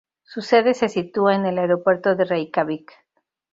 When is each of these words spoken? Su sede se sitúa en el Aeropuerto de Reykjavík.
Su 0.23 0.41
sede 0.41 0.73
se 0.73 0.89
sitúa 0.89 1.35
en 1.35 1.45
el 1.45 1.59
Aeropuerto 1.59 2.15
de 2.15 2.25
Reykjavík. 2.25 2.91